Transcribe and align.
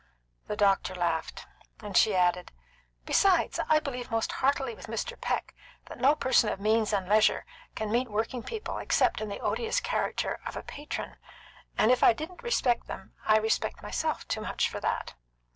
The 0.47 0.55
doctor 0.55 0.95
laughed, 0.95 1.45
and 1.79 1.95
she 1.95 2.15
added: 2.15 2.51
"Besides, 3.05 3.59
I 3.69 3.79
believe 3.79 4.09
most 4.09 4.31
heartily 4.31 4.73
with 4.73 4.87
Mr. 4.87 5.15
Peck 5.21 5.53
that 5.85 5.99
no 5.99 6.15
person 6.15 6.49
of 6.49 6.59
means 6.59 6.91
and 6.91 7.07
leisure 7.07 7.45
can 7.75 7.91
meet 7.91 8.09
working 8.09 8.41
people 8.41 8.79
except 8.79 9.21
in 9.21 9.29
the 9.29 9.39
odious 9.41 9.79
character 9.79 10.39
of 10.43 10.55
a 10.57 10.63
patron, 10.63 11.17
and 11.77 11.91
if 11.91 12.03
I 12.03 12.13
didn't 12.13 12.41
respect 12.41 12.87
them, 12.87 13.13
I 13.27 13.37
respect 13.37 13.83
myself 13.83 14.27
too 14.27 14.41
much 14.41 14.67
for 14.69 14.79
that. 14.79 15.13